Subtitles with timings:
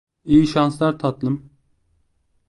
[0.25, 1.51] İyi şanslar, tatlım.